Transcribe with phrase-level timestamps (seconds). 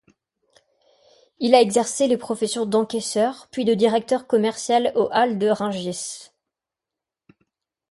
[1.37, 6.31] Il a exercé les professions d'encaisseur, puis de directeur commercial aux halles de Rungis.